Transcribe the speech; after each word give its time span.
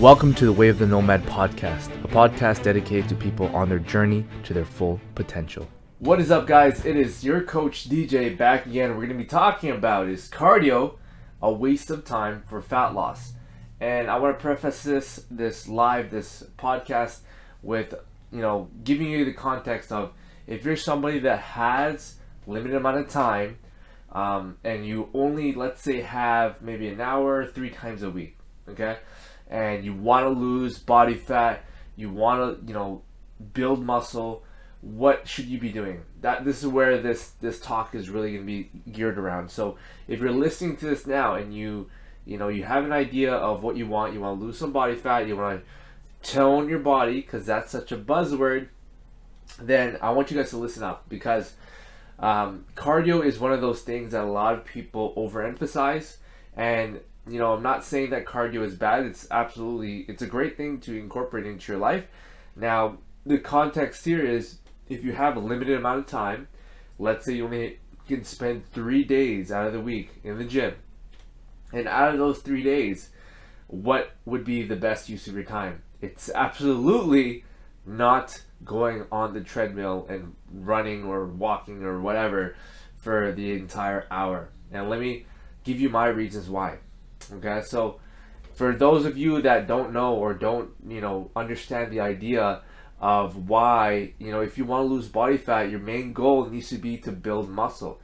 Welcome 0.00 0.32
to 0.34 0.44
the 0.44 0.52
Way 0.52 0.68
of 0.68 0.78
the 0.78 0.86
Nomad 0.86 1.24
podcast, 1.24 1.88
a 2.04 2.06
podcast 2.06 2.62
dedicated 2.62 3.08
to 3.08 3.16
people 3.16 3.48
on 3.48 3.68
their 3.68 3.80
journey 3.80 4.24
to 4.44 4.54
their 4.54 4.64
full 4.64 5.00
potential. 5.16 5.66
What 5.98 6.20
is 6.20 6.30
up, 6.30 6.46
guys? 6.46 6.86
It 6.86 6.96
is 6.96 7.24
your 7.24 7.42
coach 7.42 7.88
DJ 7.88 8.38
back 8.38 8.66
again. 8.66 8.90
We're 8.90 9.06
going 9.06 9.08
to 9.08 9.14
be 9.16 9.24
talking 9.24 9.72
about 9.72 10.08
is 10.08 10.28
cardio 10.28 10.98
a 11.42 11.52
waste 11.52 11.90
of 11.90 12.04
time 12.04 12.44
for 12.46 12.62
fat 12.62 12.94
loss? 12.94 13.32
And 13.80 14.08
I 14.08 14.20
want 14.20 14.38
to 14.38 14.40
preface 14.40 14.84
this 14.84 15.26
this 15.32 15.66
live 15.66 16.12
this 16.12 16.44
podcast 16.56 17.18
with 17.60 17.92
you 18.30 18.40
know 18.40 18.70
giving 18.84 19.10
you 19.10 19.24
the 19.24 19.32
context 19.32 19.90
of 19.90 20.12
if 20.46 20.64
you're 20.64 20.76
somebody 20.76 21.18
that 21.18 21.40
has 21.40 22.18
limited 22.46 22.76
amount 22.76 22.98
of 22.98 23.08
time 23.08 23.58
um, 24.12 24.58
and 24.62 24.86
you 24.86 25.08
only 25.12 25.52
let's 25.52 25.82
say 25.82 26.02
have 26.02 26.62
maybe 26.62 26.86
an 26.86 27.00
hour 27.00 27.44
three 27.44 27.70
times 27.70 28.04
a 28.04 28.10
week 28.10 28.38
okay 28.68 28.98
and 29.48 29.84
you 29.84 29.94
want 29.94 30.24
to 30.24 30.30
lose 30.30 30.78
body 30.78 31.14
fat 31.14 31.64
you 31.96 32.10
want 32.10 32.60
to 32.60 32.66
you 32.66 32.74
know 32.74 33.02
build 33.52 33.84
muscle 33.84 34.42
what 34.80 35.26
should 35.26 35.46
you 35.46 35.58
be 35.58 35.70
doing? 35.70 36.02
That 36.20 36.44
this 36.44 36.62
is 36.62 36.68
where 36.68 36.98
this 36.98 37.30
this 37.40 37.58
talk 37.60 37.96
is 37.96 38.08
really 38.08 38.34
going 38.34 38.42
to 38.42 38.46
be 38.46 38.70
geared 38.92 39.18
around. 39.18 39.50
So 39.50 39.76
if 40.06 40.20
you're 40.20 40.30
listening 40.30 40.76
to 40.76 40.86
this 40.86 41.04
now 41.04 41.34
and 41.34 41.52
you 41.52 41.90
you 42.24 42.38
know 42.38 42.48
you 42.48 42.62
have 42.62 42.84
an 42.84 42.92
idea 42.92 43.32
of 43.32 43.62
what 43.62 43.76
you 43.76 43.86
want 43.86 44.12
you 44.12 44.20
want 44.20 44.38
to 44.38 44.44
lose 44.44 44.58
some 44.58 44.70
body 44.70 44.94
fat 44.94 45.26
you 45.26 45.36
want 45.36 45.62
to 46.22 46.30
tone 46.30 46.68
your 46.68 46.78
body 46.78 47.22
because 47.22 47.46
that's 47.46 47.72
such 47.72 47.90
a 47.90 47.96
buzzword 47.96 48.68
then 49.62 49.96
i 50.02 50.10
want 50.10 50.30
you 50.30 50.36
guys 50.36 50.50
to 50.50 50.58
listen 50.58 50.82
up 50.82 51.08
because 51.08 51.54
um, 52.18 52.66
cardio 52.74 53.24
is 53.24 53.38
one 53.38 53.52
of 53.52 53.60
those 53.60 53.80
things 53.80 54.12
that 54.12 54.24
a 54.24 54.26
lot 54.26 54.54
of 54.54 54.64
people 54.64 55.14
overemphasize, 55.16 56.16
and 56.56 57.00
you 57.28 57.38
know 57.38 57.52
I'm 57.52 57.62
not 57.62 57.84
saying 57.84 58.10
that 58.10 58.26
cardio 58.26 58.62
is 58.62 58.74
bad. 58.74 59.06
It's 59.06 59.26
absolutely 59.30 60.00
it's 60.08 60.22
a 60.22 60.26
great 60.26 60.56
thing 60.56 60.80
to 60.80 60.98
incorporate 60.98 61.46
into 61.46 61.72
your 61.72 61.80
life. 61.80 62.04
Now 62.56 62.98
the 63.24 63.38
context 63.38 64.04
here 64.04 64.24
is 64.24 64.58
if 64.88 65.04
you 65.04 65.12
have 65.12 65.36
a 65.36 65.40
limited 65.40 65.78
amount 65.78 66.00
of 66.00 66.06
time, 66.06 66.48
let's 66.98 67.26
say 67.26 67.34
you 67.34 67.44
only 67.44 67.78
can 68.06 68.24
spend 68.24 68.70
three 68.72 69.04
days 69.04 69.52
out 69.52 69.66
of 69.66 69.72
the 69.72 69.80
week 69.80 70.10
in 70.24 70.38
the 70.38 70.44
gym, 70.44 70.74
and 71.72 71.86
out 71.86 72.12
of 72.12 72.18
those 72.18 72.38
three 72.38 72.62
days, 72.62 73.10
what 73.66 74.12
would 74.24 74.44
be 74.44 74.62
the 74.62 74.76
best 74.76 75.08
use 75.08 75.26
of 75.26 75.34
your 75.34 75.44
time? 75.44 75.82
It's 76.00 76.30
absolutely 76.34 77.44
not 77.84 78.42
going 78.64 79.04
on 79.12 79.34
the 79.34 79.40
treadmill 79.40 80.06
and 80.08 80.34
running 80.52 81.04
or 81.04 81.26
walking 81.26 81.82
or 81.82 82.00
whatever 82.00 82.56
for 82.96 83.32
the 83.32 83.52
entire 83.52 84.06
hour. 84.10 84.50
And 84.72 84.88
let 84.88 85.00
me 85.00 85.26
give 85.64 85.80
you 85.80 85.88
my 85.88 86.06
reasons 86.06 86.48
why. 86.48 86.78
Okay, 87.32 87.62
so 87.64 88.00
for 88.54 88.74
those 88.74 89.04
of 89.04 89.16
you 89.16 89.42
that 89.42 89.66
don't 89.66 89.92
know 89.92 90.14
or 90.14 90.34
don't, 90.34 90.70
you 90.86 91.00
know, 91.00 91.30
understand 91.36 91.92
the 91.92 92.00
idea 92.00 92.62
of 93.00 93.48
why, 93.48 94.14
you 94.18 94.30
know, 94.30 94.40
if 94.40 94.58
you 94.58 94.64
want 94.64 94.88
to 94.88 94.92
lose 94.92 95.08
body 95.08 95.36
fat, 95.36 95.70
your 95.70 95.78
main 95.78 96.12
goal 96.12 96.46
needs 96.46 96.68
to 96.70 96.78
be 96.78 96.96
to 96.98 97.12
build 97.12 97.48
muscle. 97.48 98.00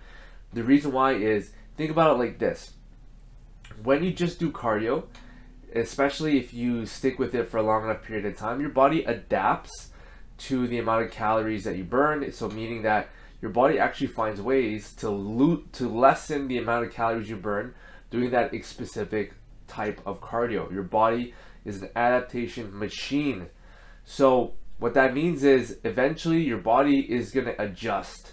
The 0.52 0.62
reason 0.62 0.92
why 0.92 1.14
is 1.14 1.50
think 1.77 1.91
about 1.91 2.14
it 2.14 2.19
like 2.19 2.39
this. 2.39 2.75
When 3.83 4.05
you 4.05 4.12
just 4.12 4.39
do 4.39 4.52
cardio, 4.52 5.05
especially 5.75 6.39
if 6.39 6.55
you 6.55 6.86
stick 6.86 7.19
with 7.19 7.34
it 7.34 7.48
for 7.48 7.58
a 7.58 7.62
long 7.62 7.84
enough 7.84 8.02
period 8.02 8.25
of 8.25 8.36
time, 8.36 8.61
your 8.61 8.70
body 8.70 9.02
adapts 9.05 9.91
to 10.36 10.67
the 10.69 10.78
amount 10.78 11.05
of 11.05 11.11
calories 11.11 11.64
that 11.64 11.77
you 11.77 11.84
burn. 11.84 12.30
So 12.33 12.48
meaning 12.48 12.83
that 12.83 13.08
your 13.42 13.50
body 13.50 13.78
actually 13.78 14.06
finds 14.06 14.41
ways 14.41 14.92
to 14.95 15.11
loot 15.11 15.72
to 15.75 15.89
lessen 15.89 16.47
the 16.47 16.58
amount 16.58 16.86
of 16.86 16.92
calories 16.92 17.28
you 17.28 17.36
burn 17.36 17.75
doing 18.15 18.31
that 18.31 18.55
specific 18.65 19.34
type 19.67 20.01
of 20.07 20.20
cardio. 20.20 20.73
Your 20.73 20.84
body 20.84 21.34
is 21.65 21.83
an 21.83 21.91
adaptation 21.97 22.79
machine. 22.79 23.48
So 24.05 24.55
what 24.79 24.95
that 24.95 25.15
means 25.15 25.43
is 25.43 25.79
eventually 25.83 26.42
your 26.42 26.59
body 26.59 27.01
is 27.01 27.33
going 27.33 27.47
to 27.47 27.61
adjust 27.61 28.33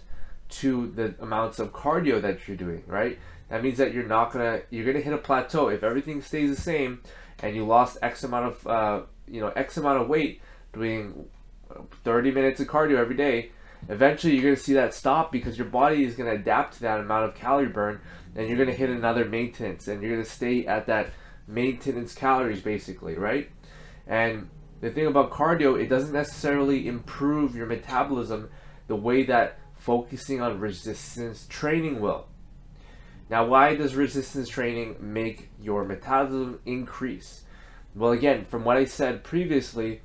to 0.49 0.91
the 0.95 1.15
amounts 1.19 1.57
of 1.59 1.73
cardio 1.73 2.21
that 2.21 2.47
you're 2.47 2.57
doing, 2.57 2.83
right? 2.85 3.17
That 3.49 3.63
means 3.63 3.79
that 3.79 3.93
you're 3.93 4.05
not 4.07 4.31
gonna 4.31 4.61
you're 4.69 4.85
gonna 4.85 5.03
hit 5.03 5.13
a 5.13 5.17
plateau 5.17 5.67
if 5.69 5.83
everything 5.83 6.21
stays 6.21 6.55
the 6.55 6.61
same 6.61 7.01
and 7.41 7.55
you 7.55 7.65
lost 7.65 7.97
X 8.01 8.23
amount 8.23 8.45
of 8.45 8.67
uh, 8.67 9.01
you 9.27 9.41
know 9.41 9.49
X 9.49 9.77
amount 9.77 10.01
of 10.01 10.07
weight 10.07 10.41
doing 10.71 11.25
30 12.03 12.31
minutes 12.31 12.59
of 12.61 12.67
cardio 12.67 12.97
every 12.97 13.15
day, 13.15 13.51
eventually 13.89 14.33
you're 14.33 14.43
going 14.43 14.55
to 14.55 14.61
see 14.61 14.73
that 14.73 14.93
stop 14.93 15.31
because 15.31 15.57
your 15.57 15.67
body 15.67 16.03
is 16.03 16.15
going 16.15 16.29
to 16.29 16.35
adapt 16.35 16.75
to 16.75 16.81
that 16.81 16.99
amount 16.99 17.25
of 17.25 17.35
calorie 17.35 17.67
burn 17.67 17.99
and 18.35 18.47
you're 18.47 18.57
going 18.57 18.69
to 18.69 18.75
hit 18.75 18.89
another 18.89 19.25
maintenance 19.25 19.87
and 19.87 20.01
you're 20.01 20.11
going 20.11 20.23
to 20.23 20.29
stay 20.29 20.65
at 20.65 20.87
that 20.87 21.09
maintenance 21.47 22.13
calories 22.13 22.61
basically, 22.61 23.15
right? 23.15 23.49
And 24.07 24.49
the 24.81 24.89
thing 24.89 25.07
about 25.07 25.31
cardio, 25.31 25.79
it 25.79 25.87
doesn't 25.87 26.13
necessarily 26.13 26.87
improve 26.87 27.55
your 27.55 27.67
metabolism 27.67 28.49
the 28.87 28.95
way 28.95 29.23
that 29.23 29.59
focusing 29.77 30.41
on 30.41 30.59
resistance 30.59 31.45
training 31.47 31.99
will. 31.99 32.27
Now, 33.29 33.45
why 33.45 33.75
does 33.75 33.95
resistance 33.95 34.49
training 34.49 34.97
make 34.99 35.49
your 35.61 35.85
metabolism 35.85 36.59
increase? 36.65 37.43
Well, 37.95 38.11
again, 38.11 38.45
from 38.45 38.65
what 38.65 38.77
I 38.77 38.85
said 38.85 39.23
previously, 39.23 40.01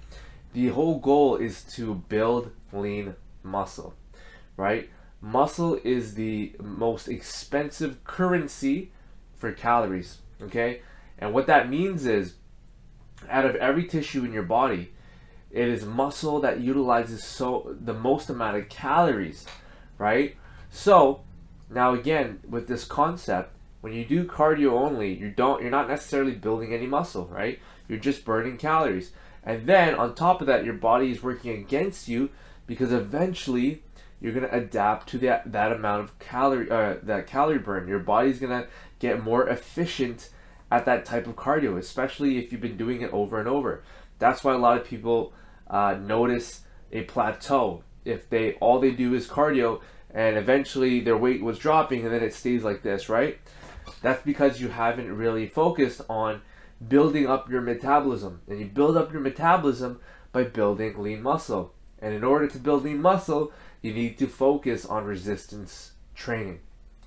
the 0.53 0.69
whole 0.69 0.99
goal 0.99 1.37
is 1.37 1.63
to 1.75 1.97
build 2.09 2.53
lean 2.73 3.15
muscle, 3.43 3.95
right? 4.57 4.89
Muscle 5.21 5.79
is 5.83 6.15
the 6.15 6.53
most 6.63 7.09
expensive 7.09 8.03
currency 8.05 8.93
for 9.35 9.53
calories, 9.53 10.19
okay? 10.43 10.83
And 11.19 11.33
what 11.33 11.47
that 11.47 11.69
means 11.69 12.07
is 12.07 12.35
out 13.29 13.47
of 13.47 13.57
every 13.57 13.85
tissue 13.85 14.25
in 14.25 14.33
your 14.33 14.43
body, 14.43 14.93
it 15.51 15.69
is 15.69 15.85
muscle 15.85 16.41
that 16.41 16.61
utilizes 16.61 17.25
so 17.25 17.75
the 17.81 17.95
most 17.95 18.29
amount 18.29 18.57
of 18.57 18.69
calories, 18.69 19.47
right? 19.97 20.37
So, 20.71 21.23
now 21.71 21.95
again, 21.95 22.41
with 22.49 22.69
this 22.69 22.85
concept, 22.85 23.57
when 23.81 23.95
you 23.95 24.05
do 24.05 24.25
cardio 24.25 24.73
only, 24.73 25.15
you 25.15 25.31
don't 25.31 25.63
you're 25.63 25.71
not 25.71 25.89
necessarily 25.89 26.33
building 26.33 26.75
any 26.75 26.87
muscle, 26.87 27.27
right? 27.27 27.61
You're 27.89 27.99
just 27.99 28.25
burning 28.25 28.59
calories. 28.59 29.13
And 29.45 29.67
then 29.67 29.95
on 29.95 30.15
top 30.15 30.41
of 30.41 30.49
that, 30.49 30.65
your 30.65 30.75
body 30.75 31.13
is 31.13 31.23
working 31.23 31.53
against 31.53 32.09
you 32.09 32.31
because 32.67 32.93
eventually 32.93 33.85
you're 34.21 34.33
gonna 34.33 34.49
adapt 34.51 35.09
to 35.11 35.19
that 35.19 35.53
that 35.53 35.73
amount 35.73 36.05
of 36.05 36.19
calorie 36.19 36.71
uh, 36.71 36.97
that 37.03 37.27
calorie 37.27 37.59
burn. 37.59 37.89
Your 37.89 37.99
body's 37.99 38.39
gonna 38.39 38.67
get 38.99 39.23
more 39.23 39.49
efficient 39.49 40.31
at 40.71 40.85
that 40.85 41.05
type 41.05 41.27
of 41.27 41.37
cardio, 41.37 41.79
especially 41.79 42.39
if 42.39 42.51
you've 42.51 42.61
been 42.61 42.77
doing 42.77 43.03
it 43.03 43.13
over 43.13 43.39
and 43.39 43.49
over. 43.49 43.83
That's 44.19 44.43
why 44.43 44.55
a 44.55 44.59
lot 44.59 44.79
of 44.79 44.85
people 44.85 45.33
uh, 45.69 45.95
notice 45.95 46.63
a 46.93 47.03
plateau 47.03 47.83
if 48.05 48.31
they 48.31 48.55
all 48.55 48.79
they 48.79 48.93
do 48.93 49.15
is 49.15 49.27
cardio 49.27 49.81
and 50.11 50.37
eventually 50.37 51.01
their 51.01 51.17
weight 51.17 51.43
was 51.43 51.59
dropping 51.59 52.05
and 52.05 52.15
then 52.15 52.23
it 52.23 52.33
stays 52.33 52.65
like 52.65 52.83
this, 52.83 53.09
right? 53.09 53.39
That's 54.01 54.23
because 54.23 54.61
you 54.61 54.69
haven't 54.69 55.15
really 55.15 55.47
focused 55.47 56.01
on 56.09 56.43
building 56.87 57.27
up 57.27 57.51
your 57.51 57.61
metabolism. 57.61 58.41
And 58.49 58.59
you 58.59 58.67
build 58.67 58.97
up 58.97 59.13
your 59.13 59.21
metabolism 59.21 60.01
by 60.33 60.45
building 60.45 61.03
lean 61.03 61.23
muscle. 61.23 61.75
And 61.99 62.15
in 62.15 62.25
order 62.25 62.47
to 62.47 62.59
build 62.59 62.85
lean 62.85 63.03
muscle, 63.03 63.53
you 63.87 63.95
need 63.95 64.19
to 64.19 64.27
focus 64.27 64.85
on 64.85 65.05
resistance 65.05 65.93
training. 66.15 66.61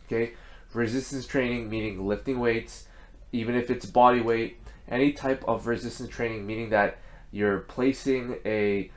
Okay? 0.05 0.33
Resistance 0.73 1.27
training 1.27 1.69
meaning 1.69 2.07
lifting 2.07 2.39
weights, 2.39 2.87
even 3.31 3.55
if 3.55 3.69
it's 3.69 3.85
body 3.85 4.21
weight, 4.21 4.57
any 4.87 5.11
type 5.11 5.43
of 5.47 5.67
resistance 5.67 6.09
training 6.09 6.47
meaning 6.47 6.69
that 6.69 6.97
you're 7.31 7.59
placing 7.59 8.37
a 8.45 8.91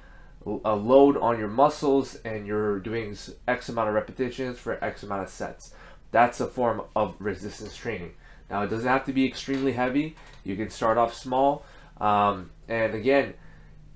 a 0.65 0.75
load 0.75 1.17
on 1.19 1.39
your 1.39 1.49
muscles 1.49 2.17
and 2.25 2.49
you're 2.49 2.81
doing 2.81 3.17
X 3.47 3.69
amount 3.69 3.89
of 3.89 3.95
repetitions 3.95 4.59
for 4.59 4.83
X 4.85 5.05
amount 5.05 5.23
of 5.23 5.29
sets. 5.29 5.73
That's 6.11 6.41
a 6.41 6.49
form 6.49 6.83
of 6.97 7.15
resistance 7.21 7.77
training. 7.77 8.15
Now, 8.51 8.63
it 8.63 8.69
doesn't 8.69 8.89
have 8.89 9.05
to 9.07 9.13
be 9.13 9.25
extremely 9.25 9.73
heavy. 9.73 10.17
You 10.43 10.57
can 10.57 10.69
start 10.69 10.99
off 10.99 11.15
small. 11.15 11.65
Um, 12.01 12.51
and 12.69 12.93
again, 12.95 13.35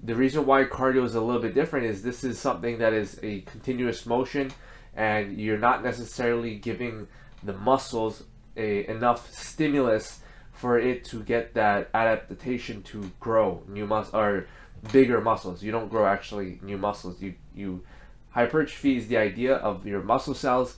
the 0.03 0.15
reason 0.15 0.47
why 0.47 0.65
cardio 0.65 1.05
is 1.05 1.15
a 1.15 1.21
little 1.21 1.41
bit 1.41 1.55
different 1.55 1.87
is 1.87 2.03
this 2.03 2.25
is 2.25 2.39
something 2.39 2.79
that 2.79 2.93
is 2.93 3.19
a 3.23 3.41
continuous 3.43 4.07
motion, 4.07 4.53
and 4.95 5.39
you're 5.39 5.59
not 5.59 5.83
necessarily 5.83 6.57
giving 6.57 7.09
the 7.43 7.53
muscles 7.53 8.25
a, 8.57 8.89
enough 8.89 9.33
stimulus 9.33 10.21
for 10.53 10.79
it 10.79 11.05
to 11.05 11.23
get 11.23 11.55
that 11.55 11.91
adaptation 11.93 12.83
to 12.83 13.11
grow 13.21 13.63
new 13.69 13.87
muscle 13.87 14.19
or 14.19 14.47
bigger 14.93 15.21
muscles. 15.21 15.63
You 15.63 15.73
don't 15.73 15.89
grow 15.89 16.07
actually 16.07 16.59
new 16.63 16.79
muscles. 16.79 17.21
You 17.21 17.35
you 17.55 17.85
hypertrophy 18.31 18.97
is 18.97 19.09
the 19.09 19.17
idea 19.17 19.55
of 19.57 19.87
your 19.87 20.03
muscle 20.03 20.35
cells 20.35 20.77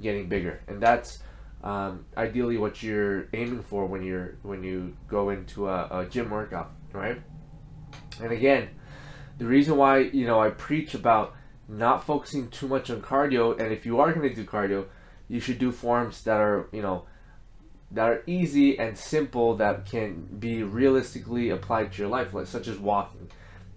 getting 0.00 0.28
bigger, 0.28 0.60
and 0.66 0.80
that's 0.80 1.20
um, 1.62 2.06
ideally 2.16 2.56
what 2.56 2.82
you're 2.82 3.28
aiming 3.32 3.62
for 3.62 3.86
when 3.86 4.02
you're 4.02 4.36
when 4.42 4.62
you 4.62 4.96
go 5.08 5.30
into 5.30 5.68
a, 5.68 5.88
a 5.90 6.06
gym 6.06 6.30
workout, 6.30 6.70
right? 6.92 7.20
And 8.22 8.32
again, 8.32 8.68
the 9.38 9.46
reason 9.46 9.76
why 9.76 9.98
you 9.98 10.26
know 10.26 10.40
I 10.40 10.50
preach 10.50 10.94
about 10.94 11.34
not 11.68 12.04
focusing 12.04 12.48
too 12.48 12.68
much 12.68 12.90
on 12.90 13.00
cardio, 13.00 13.58
and 13.58 13.72
if 13.72 13.86
you 13.86 14.00
are 14.00 14.12
going 14.12 14.28
to 14.28 14.34
do 14.34 14.44
cardio, 14.44 14.86
you 15.28 15.40
should 15.40 15.58
do 15.58 15.72
forms 15.72 16.22
that 16.24 16.40
are 16.40 16.68
you 16.72 16.82
know 16.82 17.04
that 17.92 18.08
are 18.08 18.22
easy 18.26 18.78
and 18.78 18.96
simple 18.96 19.56
that 19.56 19.86
can 19.86 20.22
be 20.38 20.62
realistically 20.62 21.50
applied 21.50 21.92
to 21.92 22.02
your 22.02 22.10
life, 22.10 22.32
like 22.34 22.46
such 22.46 22.68
as 22.68 22.78
walking. 22.78 23.30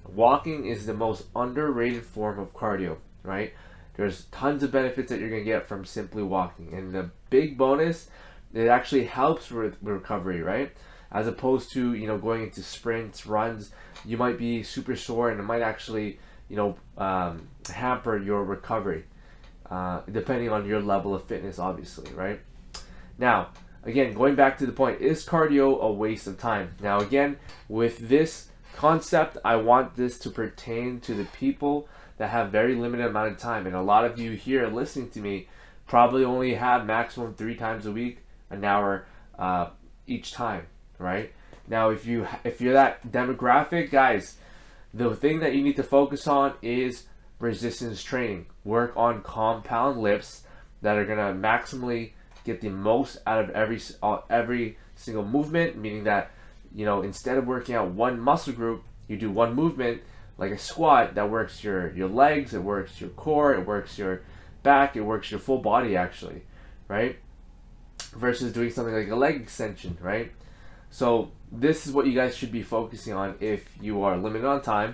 Walking 0.08 0.66
is 0.66 0.86
the 0.86 0.94
most 0.94 1.26
underrated 1.36 2.06
form 2.06 2.38
of 2.40 2.54
cardio, 2.54 2.98
right? 3.24 3.54
There's 3.96 4.26
tons 4.26 4.64
of 4.64 4.72
benefits 4.72 5.10
that 5.10 5.20
you're 5.20 5.30
gonna 5.30 5.44
get 5.44 5.66
from 5.66 5.86
simply 5.86 6.24
walking, 6.24 6.74
and 6.74 6.92
the 6.92 7.10
big 7.30 7.58
bonus, 7.58 8.10
it 8.54 8.68
actually 8.68 9.06
helps 9.06 9.50
with 9.50 9.78
recovery, 9.82 10.42
right? 10.42 10.72
As 11.14 11.28
opposed 11.28 11.72
to 11.74 11.94
you 11.94 12.08
know 12.08 12.18
going 12.18 12.44
into 12.44 12.64
sprints, 12.64 13.26
runs, 13.26 13.72
you 14.04 14.18
might 14.18 14.38
be 14.38 14.64
super 14.64 14.96
sore, 14.96 15.30
and 15.30 15.40
it 15.40 15.44
might 15.44 15.62
actually 15.62 16.20
you 16.50 16.56
know 16.56 16.76
um, 16.98 17.48
hamper 17.70 18.18
your 18.18 18.44
recovery, 18.44 19.06
uh, 19.70 20.02
depending 20.12 20.50
on 20.50 20.66
your 20.66 20.82
level 20.82 21.14
of 21.14 21.24
fitness, 21.26 21.60
obviously, 21.60 22.12
right? 22.14 22.40
Now, 23.18 23.50
again, 23.84 24.14
going 24.14 24.36
back 24.36 24.58
to 24.58 24.66
the 24.66 24.72
point, 24.72 25.02
is 25.02 25.26
cardio 25.26 25.80
a 25.82 25.92
waste 25.92 26.28
of 26.28 26.40
time? 26.40 26.76
Now, 26.82 27.00
again, 27.00 27.38
with 27.70 28.10
this 28.10 28.50
concept, 28.76 29.38
I 29.46 29.56
want 29.58 29.96
this 29.96 30.18
to 30.20 30.30
pertain 30.30 31.00
to 31.02 31.14
the 31.14 31.26
people 31.26 31.88
that 32.18 32.30
have 32.30 32.52
very 32.52 32.76
limited 32.76 33.08
amount 33.08 33.32
of 33.32 33.38
time. 33.38 33.66
And 33.66 33.76
a 33.76 33.82
lot 33.82 34.06
of 34.06 34.20
you 34.20 34.32
here 34.32 34.68
listening 34.68 35.10
to 35.12 35.20
me 35.20 35.48
probably 35.88 36.24
only 36.24 36.56
have 36.56 36.86
maximum 36.86 37.34
three 37.34 37.56
times 37.56 37.86
a 37.86 37.92
week, 37.92 38.20
an 38.50 38.64
hour 38.64 39.06
uh, 39.38 39.70
each 40.08 40.32
time, 40.32 40.68
right? 41.04 41.32
Now, 41.68 41.90
if 41.90 42.06
you 42.06 42.28
if 42.44 42.62
you're 42.62 42.74
that 42.74 43.12
demographic, 43.12 43.92
guys, 43.92 44.38
the 44.94 45.14
thing 45.16 45.40
that 45.40 45.54
you 45.54 45.64
need 45.64 45.76
to 45.76 45.84
focus 45.84 46.28
on 46.28 46.54
is 46.62 47.04
resistance 47.40 48.02
training. 48.02 48.48
Work 48.64 48.94
on 48.96 49.22
compound 49.22 50.00
lifts 50.00 50.44
that 50.82 50.98
are 50.98 51.06
gonna 51.06 51.34
maximally 51.34 52.12
get 52.44 52.62
the 52.62 52.70
most 52.70 53.18
out 53.28 53.44
of 53.44 53.50
every 53.52 53.82
uh, 54.02 54.20
every 54.30 54.78
single 54.96 55.26
movement, 55.26 55.78
meaning 55.78 56.06
that 56.06 56.32
you 56.74 56.86
know 56.86 57.02
instead 57.02 57.38
of 57.38 57.46
working 57.46 57.76
out 57.76 57.90
one 57.92 58.20
muscle 58.20 58.54
group, 58.54 58.84
you 59.08 59.18
do 59.18 59.30
one 59.30 59.54
movement 59.54 60.02
like 60.38 60.52
a 60.52 60.58
squat 60.58 61.16
that 61.16 61.30
works 61.30 61.64
your 61.64 61.94
your 61.94 62.10
legs, 62.10 62.54
it 62.54 62.64
works 62.64 63.00
your 63.00 63.10
core, 63.12 63.54
it 63.54 63.66
works 63.66 63.98
your 63.98 64.22
back, 64.64 64.96
it 64.96 65.02
works 65.02 65.32
your 65.32 65.40
full 65.40 65.60
body 65.60 65.96
actually, 65.96 66.44
right? 66.88 67.18
Versus 68.14 68.54
doing 68.54 68.72
something 68.72 68.94
like 68.94 69.10
a 69.10 69.16
leg 69.16 69.36
extension, 69.36 69.98
right? 70.02 70.32
So 70.94 71.32
this 71.52 71.88
is 71.88 71.92
what 71.92 72.06
you 72.06 72.14
guys 72.14 72.38
should 72.38 72.52
be 72.52 72.62
focusing 72.62 73.14
on 73.14 73.34
if 73.40 73.68
you 73.82 74.04
are 74.04 74.16
limited 74.16 74.46
on 74.46 74.62
time 74.62 74.94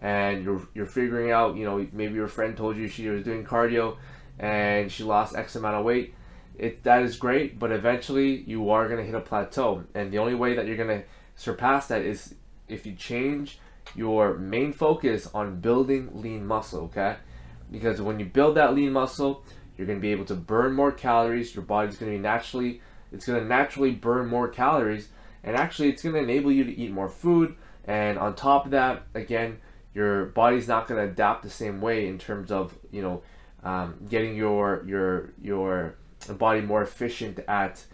and 0.00 0.44
you're 0.44 0.62
you're 0.74 0.86
figuring 0.86 1.32
out, 1.32 1.56
you 1.56 1.64
know, 1.64 1.84
maybe 1.92 2.14
your 2.14 2.28
friend 2.28 2.56
told 2.56 2.76
you 2.76 2.86
she 2.86 3.08
was 3.08 3.24
doing 3.24 3.44
cardio 3.44 3.96
and 4.38 4.92
she 4.92 5.02
lost 5.02 5.34
X 5.34 5.56
amount 5.56 5.74
of 5.74 5.84
weight 5.84 6.14
it 6.60 6.82
that 6.84 7.02
is 7.02 7.16
great, 7.16 7.58
but 7.58 7.72
eventually 7.72 8.42
you 8.42 8.68
are 8.70 8.86
gonna 8.86 9.02
hit 9.02 9.14
a 9.14 9.20
plateau, 9.20 9.82
and 9.94 10.12
the 10.12 10.18
only 10.18 10.34
way 10.34 10.54
that 10.54 10.66
you're 10.66 10.76
gonna 10.76 11.02
surpass 11.34 11.88
that 11.88 12.02
is 12.02 12.34
if 12.68 12.84
you 12.84 12.94
change 12.94 13.58
your 13.96 14.36
main 14.36 14.70
focus 14.72 15.26
on 15.32 15.58
building 15.60 16.10
lean 16.12 16.46
muscle. 16.46 16.82
Okay, 16.82 17.16
because 17.72 18.02
when 18.02 18.20
you 18.20 18.26
build 18.26 18.56
that 18.58 18.74
lean 18.74 18.92
muscle, 18.92 19.42
you're 19.76 19.86
gonna 19.86 20.00
be 20.00 20.12
able 20.12 20.26
to 20.26 20.34
burn 20.34 20.74
more 20.74 20.92
calories. 20.92 21.54
Your 21.54 21.64
body's 21.64 21.96
gonna 21.96 22.12
be 22.12 22.18
naturally 22.18 22.82
it's 23.10 23.26
gonna 23.26 23.44
naturally 23.44 23.92
burn 23.92 24.28
more 24.28 24.46
calories, 24.46 25.08
and 25.42 25.56
actually 25.56 25.90
it's 25.90 26.02
gonna 26.02 26.18
enable 26.18 26.52
you 26.52 26.64
to 26.64 26.76
eat 26.76 26.90
more 26.90 27.08
food. 27.08 27.56
And 27.84 28.18
on 28.18 28.34
top 28.34 28.66
of 28.66 28.70
that, 28.72 29.02
again, 29.14 29.58
your 29.94 30.26
body's 30.26 30.68
not 30.68 30.86
gonna 30.86 31.04
adapt 31.04 31.42
the 31.42 31.50
same 31.50 31.80
way 31.80 32.06
in 32.06 32.18
terms 32.18 32.50
of 32.50 32.74
you 32.90 33.02
know 33.02 33.22
um, 33.62 33.94
getting 34.08 34.36
your 34.36 34.84
your 34.86 35.32
your 35.42 35.94
body 36.38 36.60
more 36.60 36.82
efficient 36.82 37.40
at 37.48 37.84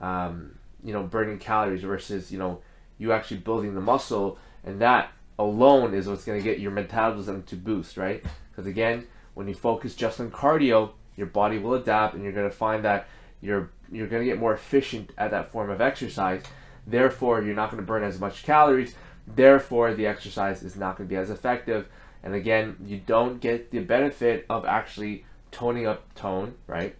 um, 0.00 0.58
you 0.82 0.92
know 0.92 1.02
burning 1.02 1.38
calories 1.38 1.82
versus 1.82 2.32
you 2.32 2.38
know 2.38 2.60
you 2.98 3.12
actually 3.12 3.38
building 3.38 3.74
the 3.74 3.80
muscle 3.80 4.38
and 4.64 4.80
that 4.80 5.10
alone 5.38 5.94
is 5.94 6.06
what's 6.06 6.24
going 6.24 6.38
to 6.38 6.44
get 6.44 6.60
your 6.60 6.70
metabolism 6.70 7.42
to 7.44 7.56
boost 7.56 7.96
right 7.96 8.24
because 8.50 8.66
again 8.66 9.06
when 9.34 9.48
you 9.48 9.54
focus 9.54 9.94
just 9.94 10.20
on 10.20 10.30
cardio 10.30 10.90
your 11.16 11.26
body 11.26 11.58
will 11.58 11.74
adapt 11.74 12.14
and 12.14 12.22
you're 12.22 12.32
going 12.32 12.48
to 12.48 12.54
find 12.54 12.84
that 12.84 13.06
you're 13.40 13.70
you're 13.90 14.06
going 14.06 14.22
to 14.22 14.28
get 14.28 14.38
more 14.38 14.54
efficient 14.54 15.10
at 15.18 15.30
that 15.30 15.50
form 15.50 15.70
of 15.70 15.80
exercise 15.80 16.42
therefore 16.86 17.42
you're 17.42 17.54
not 17.54 17.70
going 17.70 17.82
to 17.82 17.86
burn 17.86 18.02
as 18.02 18.20
much 18.20 18.42
calories. 18.42 18.94
Therefore 19.26 19.94
the 19.94 20.06
exercise 20.06 20.62
is 20.62 20.76
not 20.76 20.96
going 20.96 21.08
to 21.08 21.12
be 21.12 21.18
as 21.18 21.30
effective. 21.30 21.88
And 22.22 22.34
again 22.34 22.76
you 22.84 23.00
don't 23.04 23.40
get 23.40 23.70
the 23.70 23.80
benefit 23.80 24.46
of 24.48 24.64
actually 24.64 25.24
toning 25.50 25.86
up 25.86 26.14
tone 26.14 26.54
right? 26.66 26.96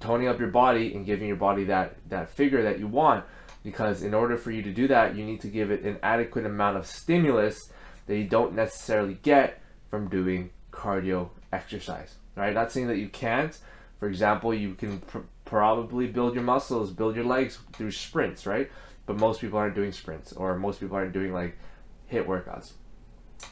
Toning 0.00 0.28
up 0.28 0.38
your 0.38 0.48
body 0.48 0.94
and 0.94 1.06
giving 1.06 1.26
your 1.26 1.36
body 1.36 1.64
that 1.64 1.96
that 2.08 2.30
figure 2.30 2.62
that 2.62 2.78
you 2.78 2.86
want. 2.86 3.24
Because 3.62 4.02
in 4.02 4.12
order 4.12 4.36
for 4.36 4.50
you 4.50 4.62
to 4.62 4.72
do 4.72 4.88
that 4.88 5.16
you 5.16 5.24
need 5.24 5.40
to 5.40 5.48
give 5.48 5.70
it 5.70 5.82
an 5.82 5.98
adequate 6.02 6.46
amount 6.46 6.76
of 6.76 6.86
stimulus 6.86 7.70
that 8.06 8.16
you 8.16 8.24
don't 8.24 8.54
necessarily 8.54 9.18
get 9.22 9.60
from 9.90 10.08
doing 10.08 10.50
cardio 10.70 11.30
exercise 11.52 12.16
right? 12.36 12.54
Not 12.54 12.72
saying 12.72 12.88
that 12.88 12.98
you 12.98 13.08
can't. 13.08 13.56
For 14.00 14.08
example 14.08 14.52
you 14.52 14.74
can 14.74 14.98
pr- 15.00 15.18
probably 15.44 16.06
build 16.06 16.34
your 16.34 16.42
muscles 16.42 16.90
build 16.90 17.14
your 17.14 17.24
legs 17.24 17.58
through 17.74 17.90
sprints 17.90 18.46
right 18.46 18.70
but 19.06 19.16
most 19.16 19.40
people 19.40 19.58
aren't 19.58 19.74
doing 19.74 19.92
sprints 19.92 20.32
or 20.32 20.56
most 20.56 20.80
people 20.80 20.96
aren't 20.96 21.12
doing 21.12 21.32
like 21.32 21.56
HIIT 22.10 22.26
workouts 22.26 22.72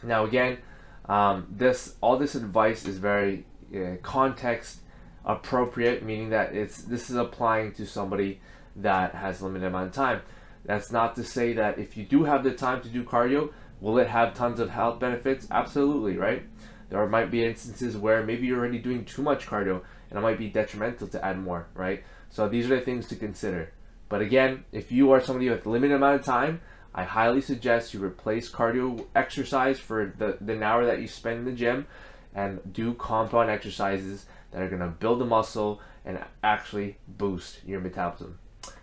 now 0.02 0.24
again 0.24 0.58
um, 1.06 1.46
this 1.50 1.96
all 2.00 2.16
this 2.16 2.34
advice 2.34 2.86
is 2.86 2.98
very 2.98 3.44
uh, 3.74 3.96
context 4.02 4.82
appropriate, 5.24 6.02
meaning 6.02 6.30
that 6.30 6.54
it's 6.54 6.82
this 6.82 7.10
is 7.10 7.16
applying 7.16 7.72
to 7.72 7.86
somebody 7.86 8.40
that 8.76 9.14
has 9.14 9.42
limited 9.42 9.66
amount 9.66 9.88
of 9.88 9.92
time. 9.92 10.20
That's 10.64 10.92
not 10.92 11.16
to 11.16 11.24
say 11.24 11.52
that 11.54 11.78
if 11.78 11.96
you 11.96 12.04
do 12.04 12.24
have 12.24 12.44
the 12.44 12.52
time 12.52 12.80
to 12.82 12.88
do 12.88 13.04
cardio, 13.04 13.52
will 13.80 13.98
it 13.98 14.08
have 14.08 14.34
tons 14.34 14.60
of 14.60 14.70
health 14.70 15.00
benefits? 15.00 15.46
Absolutely, 15.50 16.16
right? 16.16 16.44
There 16.88 17.06
might 17.08 17.30
be 17.30 17.44
instances 17.44 17.96
where 17.96 18.22
maybe 18.22 18.46
you're 18.46 18.58
already 18.58 18.78
doing 18.78 19.04
too 19.04 19.22
much 19.22 19.46
cardio 19.46 19.82
and 20.10 20.18
it 20.18 20.22
might 20.22 20.38
be 20.38 20.48
detrimental 20.48 21.08
to 21.08 21.24
add 21.24 21.38
more, 21.38 21.66
right? 21.74 22.04
So 22.30 22.48
these 22.48 22.70
are 22.70 22.76
the 22.76 22.82
things 22.82 23.08
to 23.08 23.16
consider. 23.16 23.72
But 24.12 24.20
again, 24.20 24.66
if 24.72 24.92
you 24.92 25.10
are 25.12 25.22
somebody 25.22 25.48
with 25.48 25.64
limited 25.64 25.94
amount 25.94 26.20
of 26.20 26.26
time, 26.26 26.60
I 26.94 27.04
highly 27.04 27.40
suggest 27.40 27.94
you 27.94 28.04
replace 28.04 28.50
cardio 28.52 29.06
exercise 29.16 29.78
for 29.78 30.12
the, 30.18 30.36
the 30.38 30.62
hour 30.62 30.84
that 30.84 31.00
you 31.00 31.08
spend 31.08 31.38
in 31.38 31.44
the 31.46 31.52
gym 31.52 31.86
and 32.34 32.60
do 32.74 32.92
compound 32.92 33.48
exercises 33.48 34.26
that 34.50 34.60
are 34.60 34.68
going 34.68 34.82
to 34.82 34.88
build 34.88 35.18
the 35.18 35.24
muscle 35.24 35.80
and 36.04 36.22
actually 36.44 36.98
boost 37.08 37.64
your 37.64 37.80
metabolism. 37.80 38.38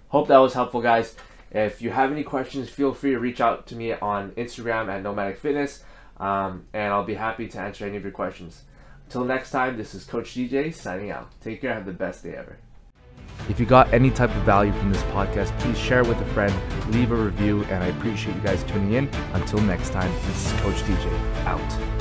Hope 0.07 0.29
that 0.29 0.39
was 0.39 0.55
helpful, 0.55 0.81
guys. 0.81 1.15
If 1.51 1.79
you 1.79 1.91
have 1.91 2.11
any 2.11 2.23
questions, 2.23 2.67
feel 2.67 2.95
free 2.95 3.11
to 3.11 3.19
reach 3.19 3.39
out 3.39 3.67
to 3.67 3.75
me 3.75 3.93
on 3.93 4.31
Instagram 4.31 4.89
at 4.89 5.03
Nomadic 5.03 5.37
Fitness, 5.37 5.83
um, 6.17 6.65
and 6.73 6.91
I'll 6.91 7.03
be 7.03 7.13
happy 7.13 7.47
to 7.49 7.59
answer 7.59 7.85
any 7.85 7.97
of 7.97 8.01
your 8.03 8.11
questions. 8.11 8.63
Until 9.05 9.25
next 9.25 9.51
time, 9.51 9.77
this 9.77 9.93
is 9.93 10.05
Coach 10.05 10.33
DJ 10.33 10.73
signing 10.73 11.11
out. 11.11 11.29
Take 11.39 11.61
care. 11.61 11.75
Have 11.75 11.85
the 11.85 11.91
best 11.91 12.23
day 12.23 12.33
ever. 12.35 12.57
If 13.49 13.59
you 13.59 13.65
got 13.65 13.91
any 13.91 14.11
type 14.11 14.29
of 14.29 14.43
value 14.43 14.71
from 14.73 14.93
this 14.93 15.01
podcast, 15.03 15.57
please 15.59 15.77
share 15.77 16.01
it 16.01 16.07
with 16.07 16.21
a 16.21 16.25
friend, 16.33 16.53
leave 16.93 17.11
a 17.11 17.15
review, 17.15 17.63
and 17.65 17.83
I 17.83 17.87
appreciate 17.87 18.35
you 18.35 18.41
guys 18.41 18.63
tuning 18.63 18.93
in. 18.93 19.09
Until 19.33 19.59
next 19.61 19.89
time, 19.89 20.11
this 20.27 20.45
is 20.45 20.61
Coach 20.61 20.77
DJ 20.83 21.11
out. 21.45 21.98